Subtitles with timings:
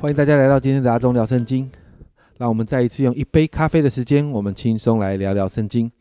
[0.00, 1.70] 欢迎大家来到今天的阿忠聊圣经。
[2.38, 5.92] 让我们再一次用一杯咖啡的时间，我们轻松来聊聊圣经。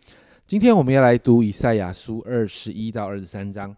[0.48, 3.76] 今天我们要来读以赛亚书二十一到二十三章。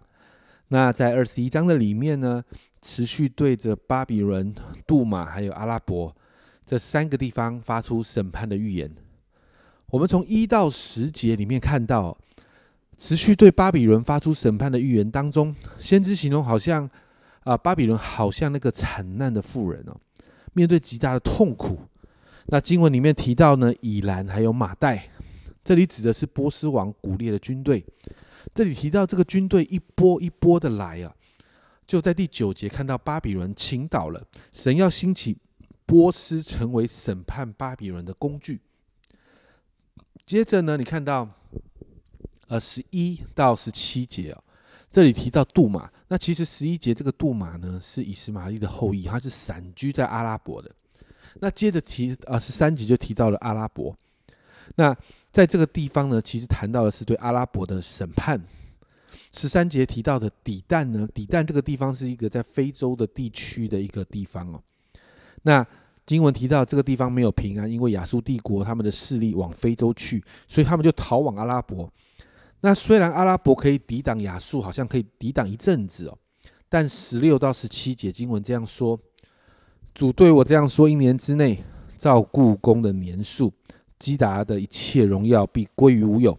[0.67, 2.43] 那在二十一章的里面呢，
[2.83, 4.53] 持续对着巴比伦、
[4.85, 6.15] 杜马还有阿拉伯
[6.67, 8.93] 这三个地方发出审判的预言。
[9.87, 12.15] 我们从一到十节里面看到，
[12.95, 16.87] 持续对巴比伦发出审判的预言当中，先知形容好像
[17.43, 19.99] 啊，巴比伦好像那个惨难的妇人哦，
[20.53, 21.79] 面对极大的痛苦。
[22.45, 25.09] 那经文里面提到呢，以兰还有马代，
[25.63, 27.83] 这里指的是波斯王古列的军队。
[28.53, 31.15] 这里提到这个军队一波一波的来啊，
[31.87, 35.37] 就在第九节看到巴比伦倾倒了，神要兴起
[35.87, 38.61] 波斯成为审判巴比伦的工具。
[40.27, 41.27] 接着呢，你看到
[42.49, 44.43] 呃十一到十七节哦，
[44.91, 45.89] 这里提到杜马。
[46.11, 50.69] 那其实十一节这个杜马呢，是以斯玛利的后裔，他是散居在阿拉伯的。
[51.39, 53.95] 那接着提啊，十三集就提到了阿拉伯。
[54.75, 54.93] 那
[55.31, 58.37] 在这个地方呢，其实谈到的是对阿拉伯的审判。
[59.31, 64.61] 十三节提到的底旦呢，底旦这个地方是一个在非洲的地区的一个地方哦。
[65.43, 65.65] 那
[66.05, 71.89] 经文提到这个地方没有平安，因为亚述帝国他们的势力往非洲去，所以他们就逃往阿拉伯。
[72.61, 76.17] 那虽然阿拉伯可以抵挡亚述，好像可以抵挡一阵子哦，
[76.69, 78.99] 但十六到十七节经文这样说。
[79.93, 81.61] 主对我这样说：一年之内，
[81.97, 83.51] 照故宫的年数，
[83.99, 86.37] 基达的一切荣耀必归于无有。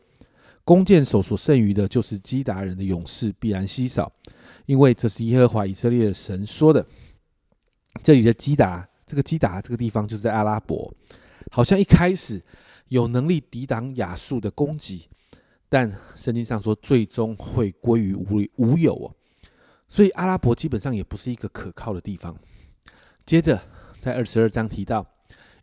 [0.65, 4.11] 弓箭手所剩余的，就是基达人的勇士必然稀少，
[4.65, 6.87] 因为这是耶和华以色列的神说的。
[8.03, 10.91] 这里的基达，这个基达这个地方就是在阿拉伯，
[11.51, 12.43] 好像一开始
[12.89, 15.09] 有能力抵挡亚述的攻击，
[15.73, 19.17] 但圣经上说，最终会归于无无有哦。
[19.89, 22.37] 所以阿拉伯基本上也不是一个可靠的地方。
[23.25, 23.59] 接着，
[23.99, 25.07] 在二十二章提到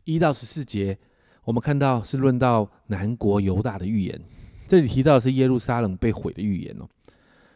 [0.05, 0.97] 一到十四节，
[1.43, 4.19] 我们看到是论到南国犹大的预言。
[4.65, 6.89] 这里提到的是耶路撒冷被毁的预言哦。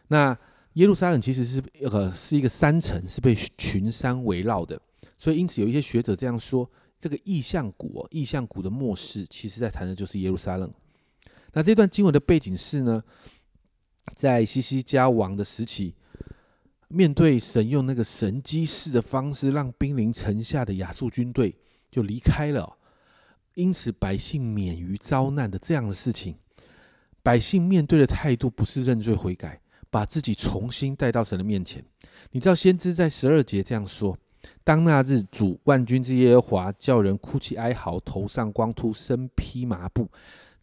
[0.06, 0.38] 那
[0.74, 4.80] 耶路撒冷其实是呃是一个山城，是被群山围绕的，
[5.18, 6.70] 所以因此有一些学者这样说：
[7.00, 10.72] 这个意象谷，哦意象谷的末世，其实在谈的就是耶路撒冷。
[11.54, 13.02] 那这段经文的背景是呢，
[14.14, 15.94] 在西西家王的时期。
[16.88, 21.56] 面对神用那个神机式的方式，让兵临城下的亚述军队
[21.90, 22.76] 就离开了，
[23.54, 26.36] 因此百姓免于遭难的这样的事情，
[27.20, 29.60] 百姓面对的态度不是认罪悔改，
[29.90, 31.84] 把自己重新带到神的面前。
[32.30, 34.16] 你知道先知在十二节这样说：
[34.62, 40.08] 当那日主万军之耶和华叫人哭泣哀嚎，头上光秃，身披麻布。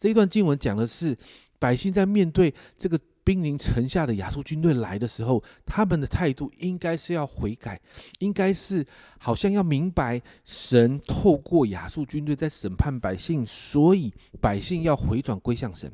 [0.02, 1.16] 这一段经文讲的是
[1.60, 2.98] 百姓在面对这个。
[3.24, 7.80] 兵临城下的亚述军队来的时候，他们的态度应该是要悔改，
[8.18, 8.84] 应该是
[9.20, 15.92] 好像要明白神透过亚述军队在审判百姓，所以百姓要回转归向神。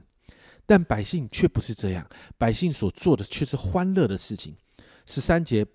[0.64, 2.08] 但百姓却不是这样，
[2.38, 4.56] 百姓所做的却是欢乐的事情。
[5.04, 5.66] 十三节，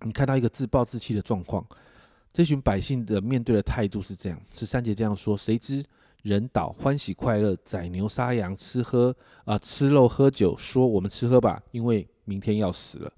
[0.00, 1.64] 你看到一个自暴自弃的状况，
[2.32, 4.42] 这群百姓的面对的态度是这样。
[4.52, 5.84] 十三节这样说：谁知？
[6.26, 9.14] 人倒欢喜快乐，宰牛杀羊，吃喝
[9.44, 13.12] 啊，吃肉喝酒，说我们吃喝吧，因为明天要死了。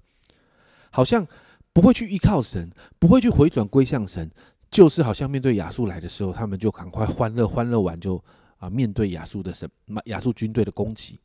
[0.91, 1.25] 好像
[1.73, 4.29] 不会去依靠神，不会去回转归向神，
[4.69, 8.23] 就是好像面对亚述来的时候，他们就赶快欢乐，欢乐完就
[8.59, 9.67] 啊面对亚述的神，
[10.05, 11.19] 亚述军队的攻击。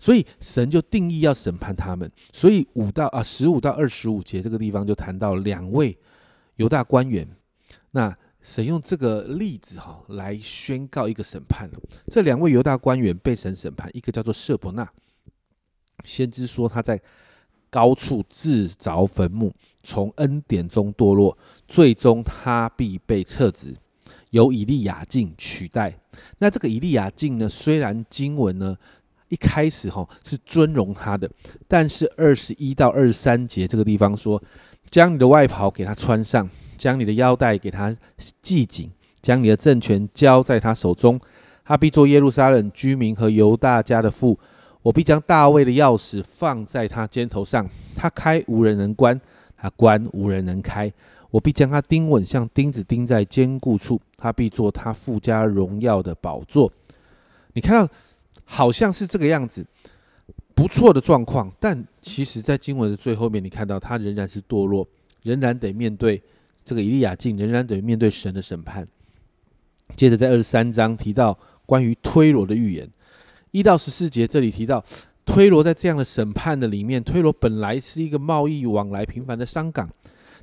[0.00, 2.10] 所以神就定义要审判他们。
[2.32, 5.96] 所以五到啊十五到二十五节这个地方就谈到两位
[6.56, 7.24] 犹大官员，
[7.92, 8.12] 那。
[8.46, 11.80] 神用这个例子哈来宣告一个审判了。
[12.06, 14.88] 这两位犹大官员被神审判，一个叫做舍伯纳，
[16.04, 16.98] 先知说他在
[17.68, 19.52] 高处自凿坟墓，
[19.82, 21.36] 从恩典中堕落，
[21.66, 23.76] 最终他必被撤职，
[24.30, 25.98] 由以利亚敬取代。
[26.38, 28.76] 那这个以利亚敬呢，虽然经文呢
[29.28, 31.28] 一开始哈是尊荣他的，
[31.66, 34.40] 但是二十一到二十三节这个地方说，
[34.88, 36.48] 将你的外袍给他穿上。
[36.76, 38.90] 将你的腰带给他系紧，
[39.20, 41.20] 将你的政权交在他手中，
[41.64, 44.38] 他必做耶路撒冷居民和犹大家的父。
[44.82, 49.20] 我必将大卫的钥匙放在他肩头上，他开无人能关，
[49.56, 50.92] 他关无人能开。
[51.32, 54.00] 我必将他钉稳，像钉子钉在坚固处。
[54.16, 56.72] 他必做他富家荣耀的宝座。
[57.52, 57.92] 你看到
[58.44, 59.66] 好像是这个样子，
[60.54, 64.86] 不错的状况，但其实，在经文的最后面，你看到他仍然是堕落，
[65.22, 66.22] 仍然得面对。
[66.66, 68.86] 这个以利亚敬仍然得面对神的审判。
[69.94, 72.90] 接着在二十三章提到关于推罗的预言，
[73.52, 74.84] 一到十四节这里提到
[75.24, 79.88] 推罗在这样的审判的里面，推罗本来是一个贸易往来频繁的商港，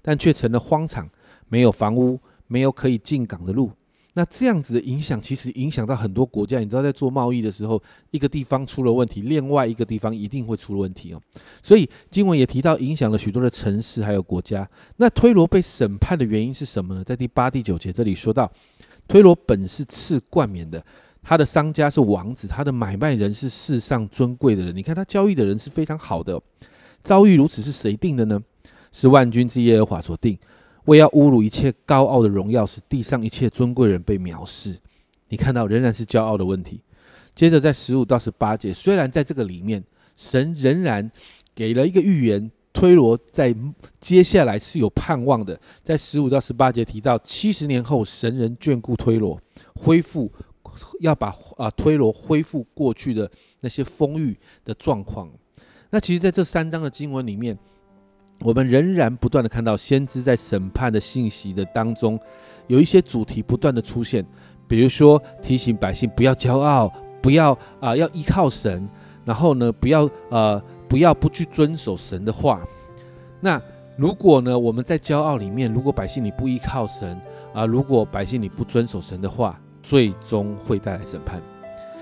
[0.02, 1.10] 但却成了荒场，
[1.50, 3.72] 没有房屋，没有可以进港的路。
[4.16, 6.60] 那这样子的影响，其实影响到很多国家。
[6.60, 7.82] 你知道，在做贸易的时候，
[8.12, 11.22] 一个地方出了问题，另外一个地方一定会出问题哦。
[11.64, 14.70] 所以经文也提到，影响了许多的城市还有国家。
[14.98, 17.04] 那推罗被审判的原因是什么呢？
[17.04, 18.52] 在第八、第九节这里说到，
[19.08, 20.86] 推罗本是赐冠冕的，
[21.24, 24.76] 他的商家是王子，他的买卖人是世上尊贵的人。
[24.76, 26.40] 你看他交易的人是非常好的，
[27.02, 28.40] 遭遇如此是谁定的呢？
[28.92, 30.38] 是万军之耶和华所定。
[30.86, 34.78] 为要侮辱一切高傲的荣耀，使地上一切尊贵人被藐视。
[35.30, 36.82] 你看到仍然是骄傲的问题。
[37.34, 39.84] 接着在十五到十八节，虽然在这个里面，
[40.16, 41.10] 神仍然
[41.56, 43.56] 给了一个预言，推罗在
[44.00, 45.60] 接下来是有盼望的。
[45.82, 49.40] 在十五到十八节提到，七十年后，神人眷顾推罗，
[49.76, 50.32] 恢复
[51.00, 53.30] 要把啊推罗恢复过去的
[53.62, 55.32] 那些丰裕的状况。
[55.90, 57.58] 那其实，在这三章的经文里面。
[58.44, 62.20] 我们仍然不断的看到先知在审判的信息的当中，
[62.68, 64.26] 有一些主题不断的出现，
[64.68, 66.92] 比如说提醒百姓不要骄傲，
[67.22, 68.86] 不要啊要依靠神，
[69.24, 72.62] 然后呢不要呃不要不去遵守神的话。
[73.40, 73.62] 那
[73.96, 77.18] 如果呢我们在骄傲里面，如果百姓你不依靠神
[77.54, 81.42] 啊，如果百姓你不遵守神的话，最终会带来审判。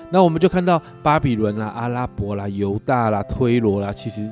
[0.09, 4.27] 那我们就看到巴比伦啦、阿拉伯啦、犹大啦、推罗啦，其实。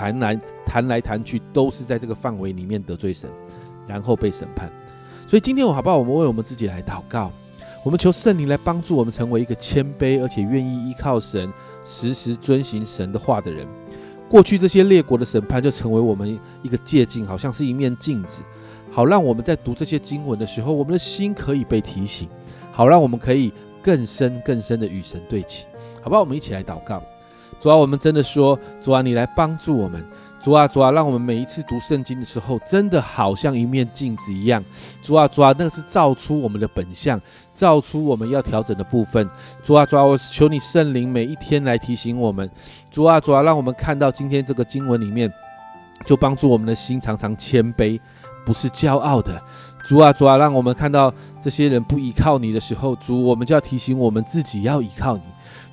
[0.00, 3.28] 谈来谈来谈去，都是在这个范围里面得罪神，
[3.86, 4.72] 然后被审判。
[5.26, 5.98] 所以今天我好不好？
[5.98, 7.30] 我们为我们自己来祷告，
[7.84, 11.52] 我们求圣灵来帮助我们成为一个谦卑而且愿意依靠神、
[11.84, 13.66] 时时遵行神的话的人。
[14.26, 18.42] 过去这些列国的审判就成为我们一个借镜，好像是一面镜子，
[18.90, 22.26] 好让我们在读这些经文的时候，我们的心可以被提醒，
[22.72, 25.66] 好让我们可以更深更深的与神对齐，
[26.00, 26.22] 好不好？
[26.22, 27.02] 我们一起来祷告。
[27.60, 30.04] 主啊，我们真的说，主啊，你来帮助我们。
[30.40, 34.64] 主啊，主啊，让我们每一次读圣经的时候，真的好像一面镜子一样。
[35.02, 37.20] 主啊，主啊，那个是照出我们的本相，
[37.52, 39.28] 照出我们要调整的部分。
[39.62, 42.50] 主啊，主啊，我求你圣灵每一天来提醒我们。
[42.90, 45.30] 主啊，主啊，让我们看到今天这个经文里面，
[46.06, 48.00] 就帮助我们的心常常谦卑，
[48.46, 49.38] 不是骄傲的。
[49.84, 55.22] 主啊，主啊，让我们看到这些人不依靠你的时候，主，我们就要提醒我们自己要依靠你。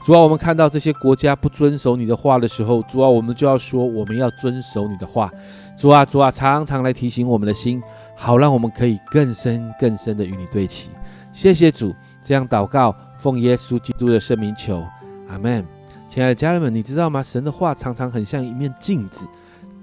[0.04, 5.30] 主啊，我们看到这些国家不遵守你的话的时候，主啊，我们就要说我们要遵守你的话。
[5.78, 7.82] 主啊，主啊，常常来提醒我们的心，
[8.16, 10.92] 好让我们可以更深更深的与你对齐。
[11.34, 14.84] 谢谢主，这样祷告，奉耶稣基督的圣名求，
[15.28, 15.66] 阿门。
[16.08, 17.22] 亲爱的家人们，你知道吗？
[17.22, 19.28] 神的话常常很像一面镜子，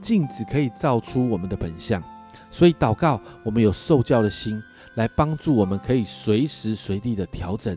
[0.01, 2.03] 镜子可以照出我们的本相。
[2.51, 4.61] 所以祷告，我们有受教的心，
[4.95, 7.77] 来帮助我们可以随时随地的调整。